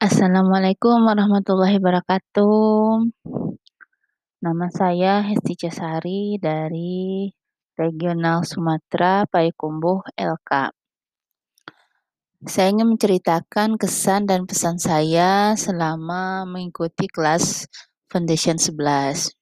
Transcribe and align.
Assalamualaikum 0.00 1.12
warahmatullahi 1.12 1.76
wabarakatuh. 1.76 3.04
Nama 4.40 4.66
saya 4.72 5.20
Hesti 5.20 5.60
Casari 5.60 6.40
dari 6.40 7.28
Regional 7.76 8.40
Sumatera 8.48 9.28
Payakumbuh 9.28 10.00
LK. 10.16 10.72
Saya 12.48 12.72
ingin 12.72 12.96
menceritakan 12.96 13.76
kesan 13.76 14.24
dan 14.24 14.48
pesan 14.48 14.80
saya 14.80 15.52
selama 15.60 16.48
mengikuti 16.48 17.04
kelas 17.04 17.68
Foundation 18.08 18.56
11. 18.56 19.36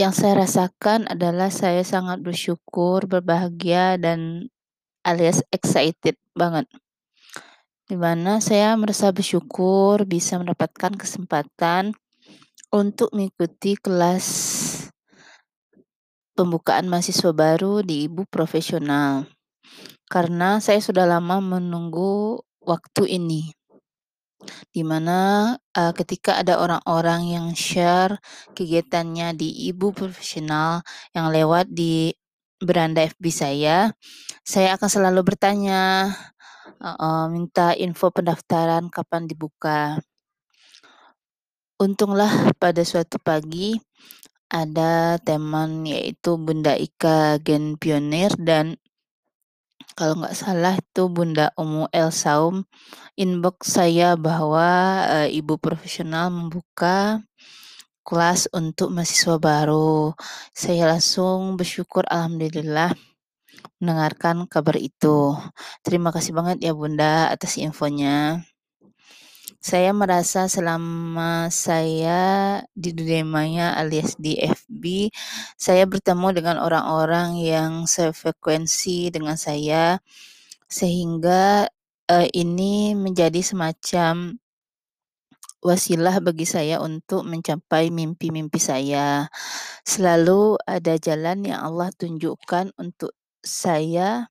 Yang 0.00 0.14
saya 0.16 0.48
rasakan 0.48 1.12
adalah 1.12 1.52
saya 1.52 1.84
sangat 1.84 2.24
bersyukur, 2.24 3.04
berbahagia, 3.04 4.00
dan 4.00 4.48
alias 5.04 5.44
excited 5.52 6.16
banget 6.32 6.64
di 7.88 7.96
mana 7.96 8.36
saya 8.44 8.76
merasa 8.76 9.08
bersyukur 9.08 10.04
bisa 10.04 10.36
mendapatkan 10.36 10.92
kesempatan 10.92 11.96
untuk 12.68 13.08
mengikuti 13.16 13.80
kelas 13.80 14.28
pembukaan 16.36 16.86
mahasiswa 16.86 17.32
baru 17.32 17.80
di 17.80 18.04
Ibu 18.04 18.28
Profesional. 18.28 19.24
Karena 20.04 20.60
saya 20.60 20.84
sudah 20.84 21.08
lama 21.08 21.40
menunggu 21.40 22.44
waktu 22.60 23.08
ini. 23.08 23.56
Di 24.70 24.86
mana 24.86 25.50
uh, 25.56 25.92
ketika 25.96 26.38
ada 26.38 26.62
orang-orang 26.62 27.26
yang 27.26 27.46
share 27.58 28.20
kegiatannya 28.54 29.34
di 29.34 29.72
Ibu 29.72 29.96
Profesional 29.96 30.84
yang 31.16 31.32
lewat 31.32 31.72
di 31.72 32.12
beranda 32.62 33.02
FB 33.02 33.24
saya, 33.34 33.90
saya 34.46 34.78
akan 34.78 34.88
selalu 34.88 35.26
bertanya, 35.26 36.14
uh, 36.80 37.26
minta 37.32 37.72
info 37.72 38.12
pendaftaran 38.12 38.92
kapan 38.92 39.24
dibuka. 39.24 39.98
Untunglah 41.78 42.52
pada 42.58 42.82
suatu 42.82 43.22
pagi 43.22 43.78
ada 44.48 45.20
teman 45.20 45.84
yaitu 45.84 46.40
Bunda 46.40 46.74
Ika 46.74 47.38
Gen 47.44 47.76
Pionir 47.76 48.32
dan 48.40 48.80
kalau 49.98 50.14
nggak 50.22 50.36
salah 50.38 50.78
itu 50.78 51.10
Bunda 51.10 51.50
Umu 51.58 51.90
El 51.90 52.14
Saum 52.14 52.64
inbox 53.18 53.74
saya 53.74 54.14
bahwa 54.14 55.02
uh, 55.10 55.28
ibu 55.28 55.58
profesional 55.58 56.30
membuka 56.30 57.22
kelas 58.06 58.48
untuk 58.56 58.88
mahasiswa 58.88 59.36
baru. 59.36 60.16
Saya 60.56 60.88
langsung 60.88 61.60
bersyukur 61.60 62.08
alhamdulillah 62.08 62.96
mendengarkan 63.78 64.46
kabar 64.50 64.76
itu. 64.78 65.34
Terima 65.86 66.10
kasih 66.14 66.34
banget 66.34 66.62
ya 66.64 66.72
Bunda 66.74 67.30
atas 67.30 67.58
infonya. 67.58 68.42
Saya 69.58 69.90
merasa 69.90 70.46
selama 70.46 71.50
saya 71.50 72.62
di 72.78 72.94
dunia 72.94 73.26
maya 73.26 73.74
alias 73.74 74.14
di 74.14 74.38
FB, 74.38 75.10
saya 75.58 75.82
bertemu 75.82 76.30
dengan 76.30 76.56
orang-orang 76.62 77.42
yang 77.42 77.90
sefrekuensi 77.90 79.10
dengan 79.10 79.34
saya, 79.34 79.98
sehingga 80.70 81.66
uh, 82.06 82.26
ini 82.30 82.94
menjadi 82.94 83.42
semacam 83.42 84.38
wasilah 85.58 86.22
bagi 86.22 86.46
saya 86.46 86.78
untuk 86.78 87.26
mencapai 87.26 87.90
mimpi-mimpi 87.90 88.62
saya. 88.62 89.26
Selalu 89.82 90.54
ada 90.70 90.94
jalan 91.02 91.42
yang 91.42 91.60
Allah 91.66 91.90
tunjukkan 91.98 92.78
untuk 92.78 93.10
saya 93.42 94.30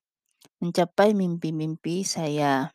mencapai 0.58 1.14
mimpi-mimpi 1.14 2.02
saya. 2.02 2.74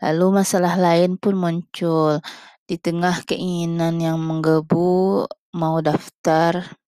Lalu 0.00 0.42
masalah 0.42 0.80
lain 0.80 1.20
pun 1.20 1.36
muncul 1.36 2.24
di 2.64 2.76
tengah 2.80 3.26
keinginan 3.26 3.98
yang 3.98 4.18
menggebu 4.22 5.26
mau 5.54 5.76
daftar 5.82 6.78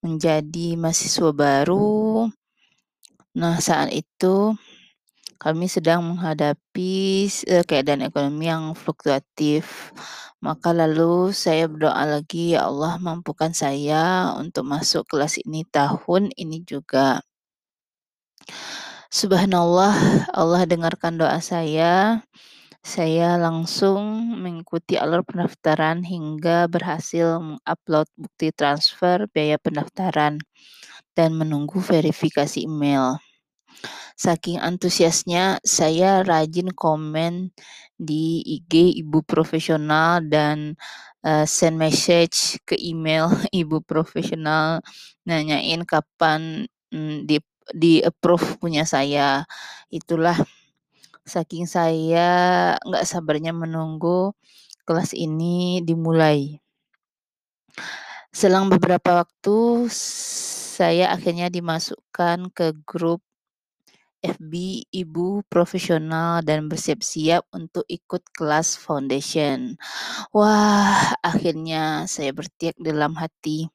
menjadi 0.00 0.78
mahasiswa 0.78 1.30
baru. 1.34 2.30
Nah, 3.34 3.58
saat 3.58 3.90
itu 3.90 4.54
kami 5.42 5.66
sedang 5.66 6.06
menghadapi 6.06 7.26
uh, 7.50 7.64
keadaan 7.66 8.06
ekonomi 8.06 8.46
yang 8.46 8.72
fluktuatif. 8.72 9.92
Maka 10.40 10.72
lalu 10.76 11.32
saya 11.32 11.66
berdoa 11.68 12.04
lagi, 12.04 12.54
ya 12.54 12.68
Allah 12.68 13.00
mampukan 13.00 13.50
saya 13.56 14.32
untuk 14.36 14.64
masuk 14.68 15.08
kelas 15.08 15.40
ini 15.42 15.64
tahun 15.68 16.32
ini 16.36 16.62
juga. 16.64 17.24
Subhanallah, 19.14 20.26
Allah 20.34 20.62
dengarkan 20.66 21.20
doa 21.20 21.38
saya. 21.38 22.24
Saya 22.84 23.40
langsung 23.40 24.36
mengikuti 24.36 25.00
alur 25.00 25.24
pendaftaran 25.24 26.04
hingga 26.04 26.68
berhasil 26.68 27.40
mengupload 27.40 28.04
bukti 28.12 28.52
transfer 28.52 29.24
biaya 29.32 29.56
pendaftaran 29.56 30.36
dan 31.16 31.30
menunggu 31.32 31.80
verifikasi 31.80 32.66
email. 32.68 33.16
Saking 34.14 34.60
antusiasnya, 34.60 35.58
saya 35.64 36.20
rajin 36.20 36.70
komen 36.76 37.50
di 37.96 38.44
IG 38.44 39.00
Ibu 39.00 39.24
Profesional 39.24 40.22
dan 40.26 40.76
uh, 41.24 41.46
send 41.48 41.80
message 41.80 42.60
ke 42.68 42.76
email 42.78 43.30
Ibu 43.62 43.82
Profesional 43.82 44.84
nanyain 45.24 45.82
kapan 45.88 46.68
mm, 46.92 47.26
di 47.26 47.40
di 47.72 48.04
approve 48.04 48.60
punya 48.60 48.84
saya. 48.84 49.48
Itulah 49.88 50.36
saking 51.24 51.64
saya 51.64 52.28
nggak 52.84 53.08
sabarnya 53.08 53.56
menunggu 53.56 54.36
kelas 54.84 55.16
ini 55.16 55.80
dimulai. 55.80 56.60
Selang 58.34 58.68
beberapa 58.68 59.24
waktu 59.24 59.88
saya 60.74 61.14
akhirnya 61.14 61.48
dimasukkan 61.48 62.50
ke 62.50 62.74
grup 62.82 63.22
FB 64.24 64.52
Ibu 64.88 65.44
Profesional 65.52 66.40
dan 66.40 66.66
bersiap-siap 66.72 67.44
untuk 67.52 67.84
ikut 67.86 68.24
kelas 68.32 68.80
foundation. 68.80 69.76
Wah, 70.32 71.12
akhirnya 71.20 72.08
saya 72.08 72.32
bertiak 72.32 72.74
dalam 72.80 73.14
hati. 73.20 73.68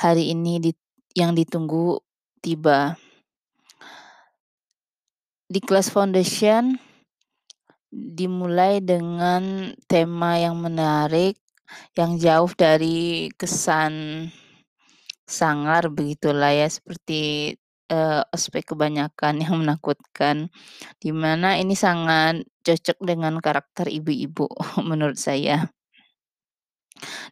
Hari 0.00 0.32
ini 0.32 0.60
di, 0.64 0.72
yang 1.12 1.36
ditunggu 1.36 2.00
tiba. 2.46 2.94
Di 5.50 5.58
kelas 5.58 5.90
foundation 5.90 6.78
dimulai 7.90 8.78
dengan 8.78 9.74
tema 9.90 10.38
yang 10.38 10.54
menarik, 10.62 11.34
yang 11.98 12.14
jauh 12.22 12.50
dari 12.54 13.30
kesan 13.34 14.26
sangar 15.26 15.90
begitulah 15.90 16.54
ya 16.54 16.70
seperti 16.70 17.54
uh, 17.90 18.22
aspek 18.30 18.62
kebanyakan 18.62 19.38
yang 19.42 19.58
menakutkan 19.58 20.46
di 21.02 21.10
mana 21.10 21.58
ini 21.58 21.74
sangat 21.74 22.46
cocok 22.62 23.02
dengan 23.02 23.42
karakter 23.42 23.90
ibu-ibu 23.90 24.46
menurut 24.88 25.18
saya. 25.18 25.70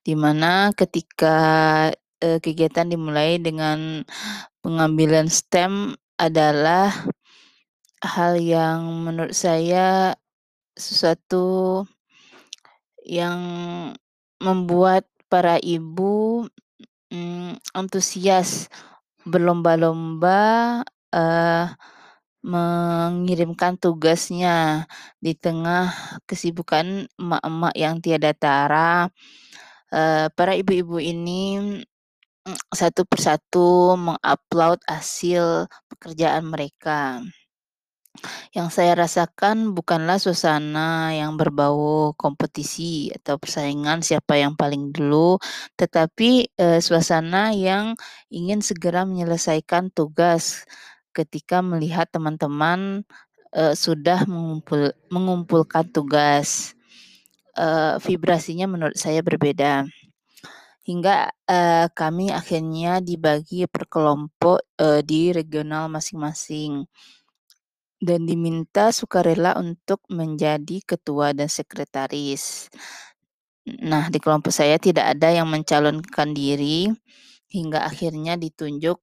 Di 0.05 0.13
mana 0.13 0.77
ketika 0.77 1.39
uh, 2.21 2.39
kegiatan 2.43 2.85
dimulai 2.85 3.41
dengan 3.41 4.05
pengambilan 4.65 5.29
STEM 5.29 5.93
adalah 6.17 6.89
hal 8.01 8.41
yang 8.41 9.05
menurut 9.05 9.37
saya 9.37 10.17
sesuatu 10.73 11.85
yang 13.05 13.37
membuat 14.41 15.05
para 15.29 15.61
ibu 15.61 16.49
mm, 17.13 17.61
antusias 17.77 18.73
berlomba-lomba 19.29 20.41
uh, 21.13 21.67
mengirimkan 22.45 23.77
tugasnya 23.77 24.88
di 25.21 25.37
tengah 25.37 25.93
kesibukan 26.25 27.09
emak-emak 27.21 27.75
yang 27.77 28.00
tiada 28.00 28.33
tara. 28.33 29.12
Uh, 29.93 30.27
para 30.33 30.56
ibu-ibu 30.56 31.00
ini 31.00 31.81
satu 32.73 33.08
persatu 33.08 33.96
mengupload 33.96 34.81
hasil 34.85 35.64
pekerjaan 35.88 36.44
mereka. 36.44 37.25
Yang 38.55 38.69
saya 38.79 38.94
rasakan 38.94 39.75
bukanlah 39.75 40.23
suasana 40.23 41.11
yang 41.11 41.35
berbau 41.35 42.14
kompetisi 42.14 43.11
atau 43.11 43.43
persaingan 43.43 44.06
siapa 44.06 44.38
yang 44.38 44.55
paling 44.55 44.94
dulu, 44.94 45.43
tetapi 45.75 46.46
uh, 46.62 46.79
suasana 46.79 47.50
yang 47.50 47.99
ingin 48.31 48.62
segera 48.62 49.02
menyelesaikan 49.02 49.90
tugas 49.90 50.62
ketika 51.11 51.58
melihat 51.58 52.06
teman-teman 52.06 53.02
uh, 53.50 53.75
sudah 53.75 54.23
mengumpul 54.31 54.94
mengumpulkan 55.11 55.90
tugas. 55.90 56.79
Uh, 57.55 58.02
vibrasinya 58.02 58.67
menurut 58.67 58.99
saya 58.99 59.23
berbeda 59.23 59.87
hingga 60.85 61.33
uh, 61.49 61.89
kami 61.91 62.29
akhirnya 62.29 63.01
dibagi 63.01 63.65
per 63.65 63.89
kelompok 63.89 64.61
uh, 64.81 65.01
di 65.01 65.33
regional 65.33 65.89
masing-masing. 65.89 66.85
dan 68.05 68.29
diminta 68.29 68.93
sukarela 68.93 69.57
untuk 69.57 70.05
menjadi 70.13 70.85
ketua 70.85 71.33
dan 71.33 71.49
sekretaris. 71.49 72.69
Nah, 73.65 74.13
di 74.13 74.21
kelompok 74.21 74.53
saya 74.53 74.77
tidak 74.77 75.17
ada 75.17 75.33
yang 75.33 75.49
mencalonkan 75.49 76.37
diri 76.37 76.93
hingga 77.49 77.89
akhirnya 77.89 78.37
ditunjuk 78.37 79.01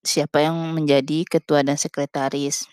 siapa 0.00 0.40
yang 0.40 0.56
menjadi 0.72 1.28
ketua 1.28 1.60
dan 1.60 1.76
sekretaris. 1.76 2.64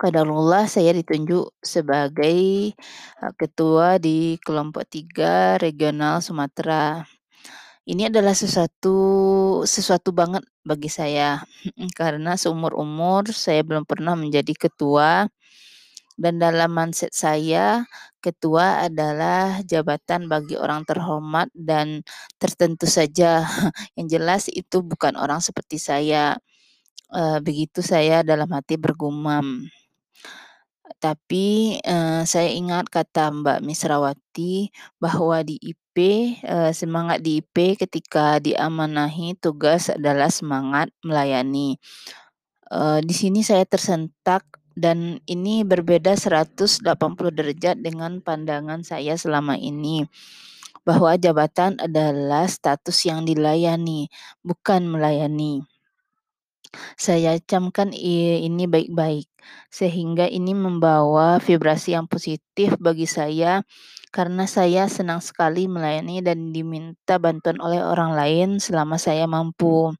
Qadarullah 0.00 0.64
saya 0.66 0.96
ditunjuk 0.96 1.60
sebagai 1.60 2.72
ketua 3.36 4.00
di 4.00 4.40
kelompok 4.40 4.84
3 4.88 5.60
regional 5.60 6.24
Sumatera. 6.24 7.04
Ini 7.84 8.12
adalah 8.12 8.36
sesuatu 8.36 8.96
sesuatu 9.64 10.12
banget 10.14 10.44
bagi 10.62 10.92
saya, 10.92 11.42
karena 11.98 12.36
seumur-umur 12.36 13.32
saya 13.32 13.64
belum 13.66 13.88
pernah 13.88 14.14
menjadi 14.14 14.52
ketua 14.54 15.26
dan 16.20 16.36
dalam 16.36 16.68
mindset 16.76 17.16
saya, 17.16 17.88
ketua 18.20 18.84
adalah 18.84 19.64
jabatan 19.64 20.28
bagi 20.28 20.52
orang 20.52 20.84
terhormat 20.84 21.48
dan 21.56 22.04
tertentu 22.36 22.84
saja. 22.84 23.40
Yang 23.96 24.06
jelas 24.20 24.42
itu 24.52 24.84
bukan 24.84 25.16
orang 25.16 25.40
seperti 25.40 25.80
saya. 25.80 26.36
Uh, 27.10 27.42
begitu 27.42 27.82
saya 27.82 28.22
dalam 28.22 28.46
hati 28.54 28.78
bergumam. 28.78 29.66
Tapi, 31.02 31.78
uh, 31.82 32.22
saya 32.22 32.54
ingat 32.54 32.86
kata 32.86 33.34
Mbak 33.34 33.66
Misrawati 33.66 34.70
bahwa 35.02 35.42
di 35.42 35.58
IP, 35.58 35.96
uh, 36.46 36.70
semangat 36.70 37.18
di 37.26 37.42
IP 37.42 37.74
ketika 37.74 38.38
diamanahi 38.38 39.34
tugas 39.42 39.90
adalah 39.90 40.30
semangat 40.30 40.94
melayani. 41.02 41.82
Di 43.02 43.10
sini 43.10 43.42
saya 43.42 43.66
tersentak 43.66 44.46
dan 44.78 45.18
ini 45.26 45.66
berbeda 45.66 46.14
180 46.14 46.86
derajat 47.34 47.82
dengan 47.82 48.22
pandangan 48.22 48.86
saya 48.86 49.18
selama 49.18 49.58
ini. 49.58 50.06
Bahwa 50.86 51.18
jabatan 51.18 51.82
adalah 51.82 52.46
status 52.46 53.02
yang 53.10 53.26
dilayani, 53.26 54.06
bukan 54.46 54.86
melayani. 54.86 55.66
Saya 56.94 57.34
camkan 57.42 57.90
ini 57.94 58.70
baik-baik, 58.70 59.26
sehingga 59.72 60.30
ini 60.30 60.54
membawa 60.54 61.42
vibrasi 61.42 61.98
yang 61.98 62.06
positif 62.06 62.78
bagi 62.78 63.10
saya 63.10 63.66
karena 64.10 64.46
saya 64.46 64.90
senang 64.90 65.22
sekali 65.22 65.70
melayani 65.70 66.22
dan 66.22 66.50
diminta 66.50 67.18
bantuan 67.18 67.58
oleh 67.62 67.82
orang 67.82 68.14
lain 68.14 68.48
selama 68.62 68.98
saya 68.98 69.26
mampu. 69.26 69.90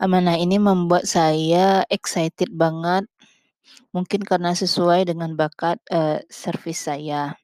Amanah 0.00 0.36
ini 0.36 0.60
membuat 0.60 1.08
saya 1.08 1.84
excited 1.88 2.52
banget 2.52 3.08
Mungkin 3.94 4.26
karena 4.26 4.50
sesuai 4.58 5.06
dengan 5.06 5.38
bakat, 5.38 5.78
uh, 5.94 6.18
servis 6.26 6.82
saya. 6.82 7.38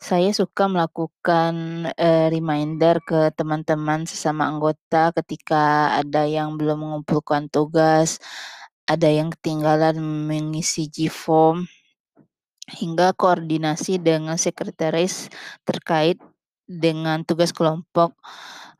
Saya 0.00 0.32
suka 0.32 0.64
melakukan, 0.64 1.84
uh, 1.92 2.26
reminder 2.32 3.04
ke 3.04 3.36
teman-teman 3.36 4.08
sesama 4.08 4.48
anggota 4.48 5.12
ketika 5.12 5.92
ada 6.00 6.24
yang 6.24 6.56
belum 6.56 6.80
mengumpulkan 6.80 7.52
tugas, 7.52 8.16
ada 8.88 9.12
yang 9.12 9.28
ketinggalan 9.28 10.00
mengisi 10.00 10.88
G-form, 10.88 11.68
hingga 12.80 13.12
koordinasi 13.12 14.00
dengan 14.00 14.40
sekretaris 14.40 15.28
terkait 15.68 16.16
dengan 16.64 17.20
tugas 17.20 17.52
kelompok, 17.52 18.16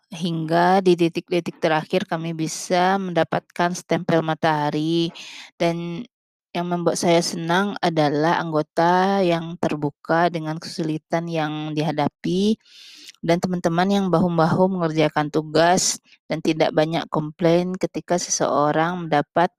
hingga 0.09 0.81
di 0.81 0.97
detik-detik 0.97 1.61
terakhir 1.61 2.09
kami 2.09 2.33
bisa 2.33 2.97
mendapatkan 2.97 3.77
stempel 3.77 4.25
matahari 4.25 5.13
dan 5.61 6.01
yang 6.51 6.67
membuat 6.67 6.99
saya 6.99 7.23
senang 7.23 7.79
adalah 7.79 8.43
anggota 8.43 9.23
yang 9.23 9.55
terbuka 9.55 10.27
dengan 10.27 10.59
kesulitan 10.59 11.31
yang 11.31 11.71
dihadapi 11.71 12.59
dan 13.23 13.39
teman-teman 13.39 13.87
yang 13.87 14.07
bahu-bahu 14.11 14.67
mengerjakan 14.67 15.31
tugas 15.31 16.03
dan 16.27 16.43
tidak 16.43 16.75
banyak 16.75 17.07
komplain 17.07 17.79
ketika 17.79 18.19
seseorang 18.19 19.07
mendapat 19.07 19.55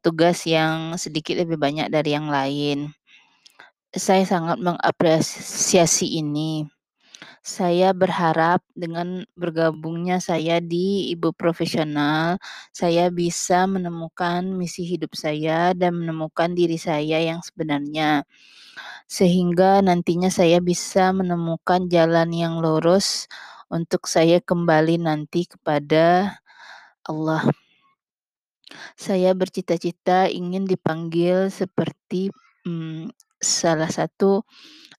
tugas 0.00 0.48
yang 0.48 0.96
sedikit 0.96 1.36
lebih 1.36 1.60
banyak 1.60 1.92
dari 1.92 2.16
yang 2.16 2.32
lain. 2.32 2.96
Saya 3.92 4.24
sangat 4.24 4.56
mengapresiasi 4.56 6.16
ini. 6.16 6.64
Saya 7.42 7.90
berharap 7.90 8.62
dengan 8.70 9.26
bergabungnya 9.34 10.22
saya 10.22 10.62
di 10.62 11.10
Ibu 11.10 11.34
Profesional, 11.34 12.38
saya 12.70 13.10
bisa 13.10 13.66
menemukan 13.66 14.46
misi 14.54 14.86
hidup 14.86 15.18
saya 15.18 15.74
dan 15.74 15.98
menemukan 15.98 16.54
diri 16.54 16.78
saya 16.78 17.18
yang 17.18 17.42
sebenarnya. 17.42 18.22
Sehingga 19.10 19.82
nantinya 19.82 20.30
saya 20.30 20.62
bisa 20.62 21.10
menemukan 21.10 21.90
jalan 21.90 22.30
yang 22.30 22.62
lurus 22.62 23.26
untuk 23.66 24.06
saya 24.06 24.38
kembali 24.38 25.02
nanti 25.02 25.50
kepada 25.50 26.38
Allah. 27.02 27.42
Saya 28.94 29.34
bercita-cita 29.34 30.30
ingin 30.30 30.62
dipanggil 30.62 31.50
seperti, 31.50 32.30
hmm, 32.62 33.10
salah 33.42 33.90
satu 33.90 34.46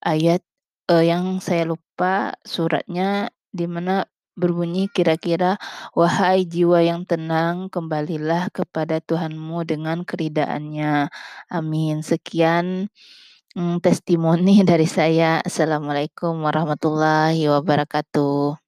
ayat 0.03 0.43
uh, 0.91 1.03
yang 1.03 1.39
saya 1.43 1.63
lupa 1.67 2.35
suratnya 2.43 3.31
di 3.53 3.65
mana 3.69 4.07
berbunyi 4.33 4.89
kira-kira, 4.89 5.61
"Wahai 5.93 6.49
jiwa 6.49 6.81
yang 6.81 7.05
tenang, 7.05 7.69
kembalilah 7.69 8.49
kepada 8.49 8.97
Tuhanmu 9.03 9.61
dengan 9.67 10.01
keridaannya." 10.07 11.09
Amin. 11.53 12.01
Sekian 12.01 12.89
hmm, 13.55 13.77
testimoni 13.83 14.63
dari 14.71 14.87
saya. 14.89 15.39
Assalamualaikum 15.45 16.41
warahmatullahi 16.41 17.45
wabarakatuh. 17.49 18.62